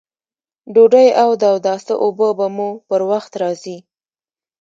ډوډۍ 0.73 1.07
او 1.23 1.29
د 1.41 1.43
اوداسه 1.53 1.93
اوبه 2.03 2.29
به 2.37 2.47
مو 2.55 2.69
پر 2.87 3.01
وخت 3.11 3.31
راځي! 3.41 3.77